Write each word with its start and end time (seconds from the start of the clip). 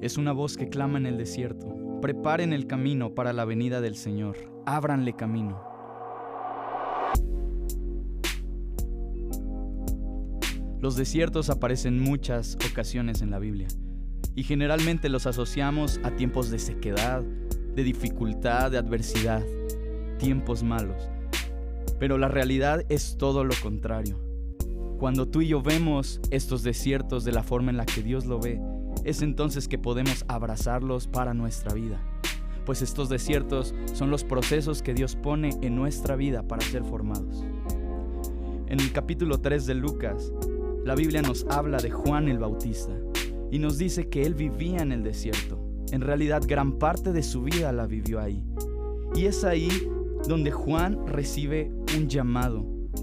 Es 0.00 0.16
una 0.16 0.32
voz 0.32 0.56
que 0.56 0.70
clama 0.70 0.96
en 0.96 1.04
el 1.04 1.18
desierto. 1.18 1.66
Preparen 2.00 2.54
el 2.54 2.66
camino 2.66 3.14
para 3.14 3.34
la 3.34 3.44
venida 3.44 3.82
del 3.82 3.96
Señor. 3.96 4.38
Ábranle 4.64 5.14
camino. 5.14 5.62
Los 10.80 10.96
desiertos 10.96 11.50
aparecen 11.50 12.00
muchas 12.00 12.56
ocasiones 12.70 13.20
en 13.20 13.30
la 13.30 13.38
Biblia 13.38 13.68
y 14.34 14.44
generalmente 14.44 15.10
los 15.10 15.26
asociamos 15.26 16.00
a 16.02 16.12
tiempos 16.12 16.50
de 16.50 16.58
sequedad, 16.58 17.22
de 17.22 17.82
dificultad, 17.82 18.70
de 18.70 18.78
adversidad, 18.78 19.44
tiempos 20.18 20.62
malos. 20.62 21.10
Pero 21.98 22.16
la 22.16 22.28
realidad 22.28 22.86
es 22.88 23.18
todo 23.18 23.44
lo 23.44 23.52
contrario. 23.62 24.18
Cuando 24.98 25.28
tú 25.28 25.42
y 25.42 25.48
yo 25.48 25.60
vemos 25.60 26.22
estos 26.30 26.62
desiertos 26.62 27.24
de 27.24 27.32
la 27.32 27.42
forma 27.42 27.70
en 27.70 27.76
la 27.76 27.84
que 27.84 28.02
Dios 28.02 28.24
lo 28.24 28.40
ve, 28.40 28.58
es 29.04 29.22
entonces 29.22 29.68
que 29.68 29.78
podemos 29.78 30.24
abrazarlos 30.28 31.06
para 31.06 31.34
nuestra 31.34 31.74
vida. 31.74 32.00
Pues 32.66 32.82
estos 32.82 33.08
desiertos 33.08 33.74
son 33.94 34.10
los 34.10 34.24
procesos 34.24 34.82
que 34.82 34.94
Dios 34.94 35.16
pone 35.16 35.50
en 35.62 35.74
nuestra 35.74 36.16
vida 36.16 36.42
para 36.42 36.62
ser 36.62 36.84
formados. 36.84 37.44
En 38.66 38.78
el 38.78 38.92
capítulo 38.92 39.38
3 39.38 39.66
de 39.66 39.74
Lucas, 39.74 40.32
la 40.84 40.94
Biblia 40.94 41.22
nos 41.22 41.44
habla 41.46 41.78
de 41.78 41.90
Juan 41.90 42.28
el 42.28 42.38
Bautista 42.38 42.92
y 43.50 43.58
nos 43.58 43.78
dice 43.78 44.08
que 44.08 44.24
él 44.24 44.34
vivía 44.34 44.80
en 44.82 44.92
el 44.92 45.02
desierto. 45.02 45.58
En 45.90 46.02
realidad 46.02 46.42
gran 46.46 46.78
parte 46.78 47.12
de 47.12 47.22
su 47.22 47.42
vida 47.42 47.72
la 47.72 47.86
vivió 47.86 48.20
ahí. 48.20 48.44
Y 49.14 49.24
es 49.24 49.42
ahí 49.42 49.70
donde 50.28 50.52
Juan 50.52 51.06
recibe 51.06 51.72
un 51.96 52.08
llamado, 52.08 52.60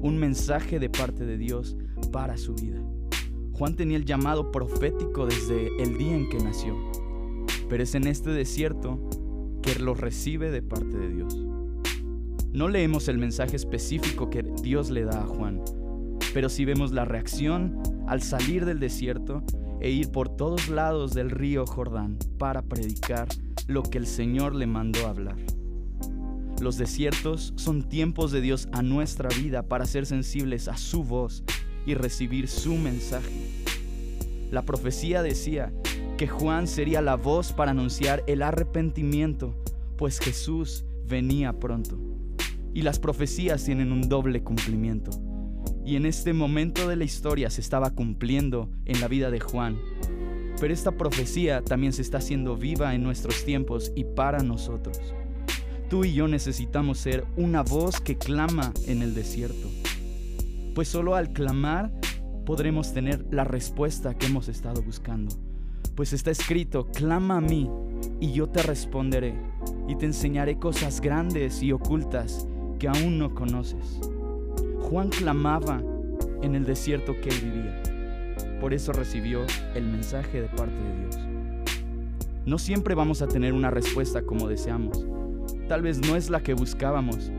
un 0.00 0.16
mensaje 0.18 0.78
de 0.78 0.90
parte 0.90 1.24
de 1.24 1.38
Dios 1.38 1.76
para 2.12 2.36
su 2.36 2.54
vida. 2.54 2.80
Juan 3.58 3.74
tenía 3.74 3.96
el 3.96 4.04
llamado 4.04 4.52
profético 4.52 5.26
desde 5.26 5.82
el 5.82 5.98
día 5.98 6.14
en 6.14 6.28
que 6.28 6.38
nació, 6.38 6.76
pero 7.68 7.82
es 7.82 7.96
en 7.96 8.06
este 8.06 8.30
desierto 8.30 9.00
que 9.62 9.74
lo 9.80 9.94
recibe 9.94 10.52
de 10.52 10.62
parte 10.62 10.96
de 10.96 11.08
Dios. 11.08 11.36
No 12.52 12.68
leemos 12.68 13.08
el 13.08 13.18
mensaje 13.18 13.56
específico 13.56 14.30
que 14.30 14.44
Dios 14.62 14.90
le 14.90 15.02
da 15.02 15.22
a 15.22 15.26
Juan, 15.26 15.60
pero 16.32 16.48
sí 16.48 16.64
vemos 16.64 16.92
la 16.92 17.04
reacción 17.04 17.82
al 18.06 18.22
salir 18.22 18.64
del 18.64 18.78
desierto 18.78 19.42
e 19.80 19.90
ir 19.90 20.12
por 20.12 20.28
todos 20.28 20.68
lados 20.68 21.12
del 21.12 21.28
río 21.28 21.66
Jordán 21.66 22.16
para 22.38 22.62
predicar 22.62 23.26
lo 23.66 23.82
que 23.82 23.98
el 23.98 24.06
Señor 24.06 24.54
le 24.54 24.68
mandó 24.68 25.04
hablar. 25.08 25.36
Los 26.60 26.78
desiertos 26.78 27.54
son 27.56 27.88
tiempos 27.88 28.30
de 28.30 28.40
Dios 28.40 28.68
a 28.70 28.82
nuestra 28.82 29.28
vida 29.30 29.64
para 29.64 29.84
ser 29.84 30.06
sensibles 30.06 30.68
a 30.68 30.76
su 30.76 31.02
voz 31.02 31.42
y 31.88 31.94
recibir 31.94 32.48
su 32.48 32.76
mensaje. 32.76 33.32
La 34.50 34.62
profecía 34.62 35.22
decía 35.22 35.72
que 36.18 36.28
Juan 36.28 36.66
sería 36.66 37.00
la 37.00 37.16
voz 37.16 37.52
para 37.52 37.70
anunciar 37.70 38.22
el 38.26 38.42
arrepentimiento, 38.42 39.54
pues 39.96 40.18
Jesús 40.18 40.84
venía 41.06 41.54
pronto. 41.54 41.98
Y 42.74 42.82
las 42.82 42.98
profecías 42.98 43.64
tienen 43.64 43.90
un 43.90 44.08
doble 44.08 44.42
cumplimiento. 44.42 45.10
Y 45.84 45.96
en 45.96 46.04
este 46.04 46.34
momento 46.34 46.86
de 46.88 46.96
la 46.96 47.04
historia 47.04 47.48
se 47.48 47.62
estaba 47.62 47.90
cumpliendo 47.94 48.68
en 48.84 49.00
la 49.00 49.08
vida 49.08 49.30
de 49.30 49.40
Juan. 49.40 49.78
Pero 50.60 50.74
esta 50.74 50.92
profecía 50.92 51.62
también 51.62 51.94
se 51.94 52.02
está 52.02 52.18
haciendo 52.18 52.56
viva 52.56 52.94
en 52.94 53.02
nuestros 53.02 53.44
tiempos 53.46 53.92
y 53.96 54.04
para 54.04 54.42
nosotros. 54.42 55.00
Tú 55.88 56.04
y 56.04 56.12
yo 56.12 56.28
necesitamos 56.28 56.98
ser 56.98 57.24
una 57.36 57.62
voz 57.62 57.98
que 58.00 58.18
clama 58.18 58.74
en 58.86 59.00
el 59.00 59.14
desierto 59.14 59.70
pues 60.78 60.86
solo 60.86 61.16
al 61.16 61.32
clamar 61.32 61.90
podremos 62.46 62.94
tener 62.94 63.26
la 63.32 63.42
respuesta 63.42 64.16
que 64.16 64.26
hemos 64.26 64.46
estado 64.46 64.80
buscando. 64.80 65.34
Pues 65.96 66.12
está 66.12 66.30
escrito, 66.30 66.86
clama 66.92 67.38
a 67.38 67.40
mí 67.40 67.68
y 68.20 68.30
yo 68.30 68.48
te 68.48 68.62
responderé 68.62 69.34
y 69.88 69.96
te 69.96 70.06
enseñaré 70.06 70.60
cosas 70.60 71.00
grandes 71.00 71.64
y 71.64 71.72
ocultas 71.72 72.46
que 72.78 72.86
aún 72.86 73.18
no 73.18 73.34
conoces. 73.34 73.98
Juan 74.82 75.08
clamaba 75.08 75.82
en 76.42 76.54
el 76.54 76.64
desierto 76.64 77.16
que 77.20 77.30
él 77.30 77.40
vivía. 77.42 77.82
Por 78.60 78.72
eso 78.72 78.92
recibió 78.92 79.40
el 79.74 79.82
mensaje 79.82 80.42
de 80.42 80.48
parte 80.48 80.76
de 80.80 81.00
Dios. 81.00 81.18
No 82.46 82.56
siempre 82.56 82.94
vamos 82.94 83.20
a 83.20 83.26
tener 83.26 83.52
una 83.52 83.72
respuesta 83.72 84.22
como 84.22 84.46
deseamos. 84.46 85.04
Tal 85.66 85.82
vez 85.82 85.98
no 85.98 86.14
es 86.14 86.30
la 86.30 86.40
que 86.40 86.54
buscábamos, 86.54 87.32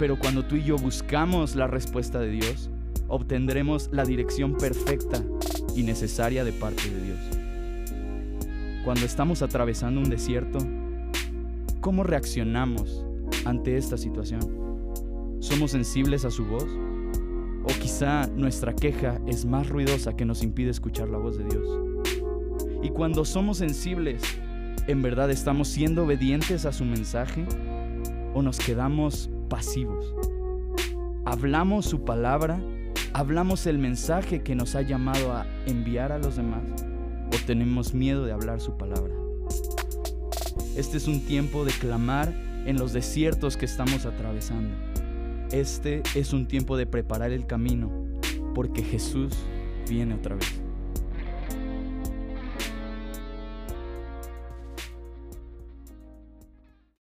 pero 0.00 0.18
cuando 0.18 0.42
tú 0.46 0.56
y 0.56 0.64
yo 0.64 0.76
buscamos 0.76 1.54
la 1.54 1.66
respuesta 1.66 2.18
de 2.18 2.30
Dios, 2.30 2.70
obtendremos 3.06 3.90
la 3.92 4.06
dirección 4.06 4.56
perfecta 4.56 5.22
y 5.76 5.82
necesaria 5.82 6.42
de 6.42 6.54
parte 6.54 6.88
de 6.88 7.02
Dios. 7.02 7.18
Cuando 8.82 9.04
estamos 9.04 9.42
atravesando 9.42 10.00
un 10.00 10.08
desierto, 10.08 10.58
¿cómo 11.82 12.02
reaccionamos 12.02 13.04
ante 13.44 13.76
esta 13.76 13.98
situación? 13.98 14.40
¿Somos 15.40 15.72
sensibles 15.72 16.24
a 16.24 16.30
su 16.30 16.46
voz? 16.46 16.66
¿O 17.64 17.78
quizá 17.78 18.26
nuestra 18.28 18.74
queja 18.74 19.20
es 19.26 19.44
más 19.44 19.68
ruidosa 19.68 20.16
que 20.16 20.24
nos 20.24 20.42
impide 20.42 20.70
escuchar 20.70 21.10
la 21.10 21.18
voz 21.18 21.36
de 21.36 21.44
Dios? 21.44 21.68
Y 22.82 22.88
cuando 22.88 23.26
somos 23.26 23.58
sensibles, 23.58 24.22
¿en 24.86 25.02
verdad 25.02 25.30
estamos 25.30 25.68
siendo 25.68 26.04
obedientes 26.04 26.64
a 26.64 26.72
su 26.72 26.86
mensaje? 26.86 27.44
¿O 28.32 28.40
nos 28.40 28.58
quedamos 28.58 29.28
pasivos. 29.50 30.14
Hablamos 31.26 31.84
su 31.84 32.06
palabra, 32.06 32.58
hablamos 33.12 33.66
el 33.66 33.78
mensaje 33.78 34.42
que 34.42 34.54
nos 34.54 34.74
ha 34.74 34.80
llamado 34.80 35.32
a 35.32 35.46
enviar 35.66 36.12
a 36.12 36.18
los 36.18 36.36
demás 36.36 36.62
o 37.26 37.46
tenemos 37.46 37.92
miedo 37.92 38.24
de 38.24 38.32
hablar 38.32 38.62
su 38.62 38.78
palabra. 38.78 39.14
Este 40.76 40.96
es 40.96 41.06
un 41.06 41.20
tiempo 41.26 41.66
de 41.66 41.72
clamar 41.72 42.32
en 42.64 42.78
los 42.78 42.94
desiertos 42.94 43.58
que 43.58 43.66
estamos 43.66 44.06
atravesando. 44.06 44.74
Este 45.52 46.02
es 46.14 46.32
un 46.32 46.46
tiempo 46.46 46.76
de 46.78 46.86
preparar 46.86 47.32
el 47.32 47.46
camino 47.46 47.90
porque 48.54 48.82
Jesús 48.82 49.36
viene 49.88 50.14
otra 50.14 50.36
vez. 50.36 50.59